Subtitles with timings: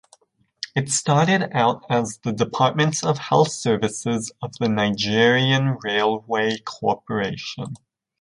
[0.75, 7.75] It started out as the Department of Health Services of the Nigerian Railway Corporation.